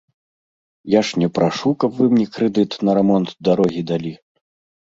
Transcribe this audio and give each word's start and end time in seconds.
Я 0.93 1.01
ж 1.09 1.19
не 1.25 1.29
прашу 1.35 1.73
каб 1.83 1.91
вы 1.99 2.09
мяне 2.13 2.25
крэдыт 2.39 2.71
на 2.89 2.99
рамонт 2.99 3.37
дарогі 3.49 3.81
далі. 3.93 4.13